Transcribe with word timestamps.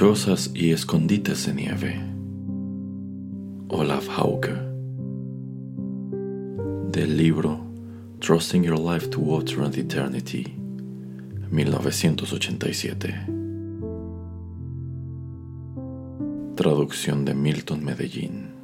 Chozas 0.00 0.50
y 0.54 0.72
escondites 0.72 1.44
de 1.44 1.52
nieve. 1.52 2.00
Olaf 3.68 4.08
Hauke. 4.08 4.54
Del 6.90 7.18
libro 7.18 7.60
Trusting 8.18 8.62
Your 8.62 8.78
Life 8.78 9.08
to 9.08 9.20
Water 9.20 9.60
and 9.60 9.76
Eternity, 9.76 10.56
1987. 11.50 13.14
Traducción 16.56 17.26
de 17.26 17.34
Milton 17.34 17.84
Medellín. 17.84 18.54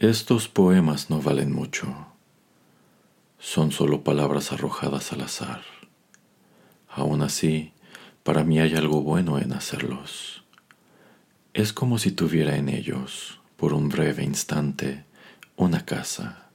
Estos 0.00 0.48
poemas 0.48 1.08
no 1.08 1.22
valen 1.22 1.52
mucho 1.52 1.86
son 3.40 3.72
solo 3.72 4.04
palabras 4.04 4.52
arrojadas 4.52 5.12
al 5.12 5.22
azar. 5.22 5.62
Aún 6.88 7.22
así, 7.22 7.72
para 8.22 8.44
mí 8.44 8.60
hay 8.60 8.74
algo 8.74 9.00
bueno 9.00 9.38
en 9.38 9.54
hacerlos. 9.54 10.44
Es 11.54 11.72
como 11.72 11.98
si 11.98 12.12
tuviera 12.12 12.56
en 12.56 12.68
ellos, 12.68 13.40
por 13.56 13.72
un 13.72 13.88
breve 13.88 14.22
instante, 14.24 15.04
una 15.56 15.86
casa. 15.86 16.50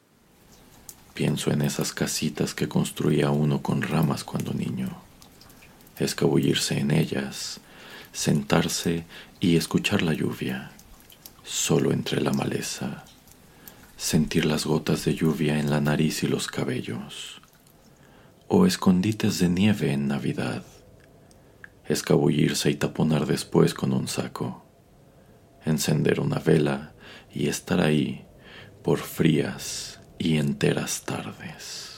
Pienso 1.15 1.51
en 1.51 1.63
esas 1.63 1.91
casitas 1.91 2.53
que 2.53 2.69
construía 2.69 3.31
uno 3.31 3.63
con 3.63 3.81
ramas 3.81 4.23
cuando 4.23 4.53
niño. 4.53 5.01
Escabullirse 5.97 6.79
en 6.79 6.91
ellas, 6.91 7.61
sentarse 8.11 9.05
y 9.39 9.55
escuchar 9.55 10.03
la 10.03 10.13
lluvia, 10.13 10.71
solo 11.43 11.91
entre 11.91 12.21
la 12.21 12.31
maleza 12.31 13.05
sentir 14.05 14.45
las 14.45 14.67
gotas 14.67 15.03
de 15.03 15.15
lluvia 15.15 15.57
en 15.57 15.71
la 15.71 15.81
nariz 15.81 16.21
y 16.21 16.27
los 16.27 16.47
cabellos, 16.47 17.41
o 18.47 18.67
escondites 18.67 19.39
de 19.39 19.49
nieve 19.49 19.93
en 19.93 20.07
Navidad, 20.07 20.63
escabullirse 21.87 22.69
y 22.69 22.75
taponar 22.75 23.25
después 23.25 23.73
con 23.73 23.93
un 23.93 24.07
saco, 24.07 24.63
encender 25.65 26.19
una 26.19 26.37
vela 26.37 26.93
y 27.33 27.47
estar 27.47 27.81
ahí 27.81 28.27
por 28.83 28.99
frías 28.99 29.99
y 30.19 30.37
enteras 30.37 31.01
tardes. 31.01 31.94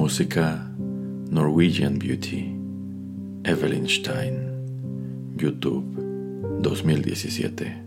Música 0.00 0.66
Norwegian 1.28 1.98
Beauty 1.98 2.56
Evelyn 3.44 3.86
Stein 3.86 5.36
YouTube 5.36 5.84
2017 6.62 7.84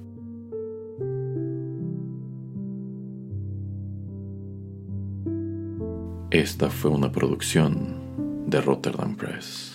Esta 6.29 6.69
fue 6.69 6.91
una 6.91 7.11
producción 7.11 8.45
de 8.45 8.61
Rotterdam 8.61 9.15
Press. 9.15 9.73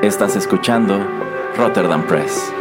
Estás 0.00 0.36
escuchando 0.36 1.00
Rotterdam 1.56 2.06
Press. 2.06 2.57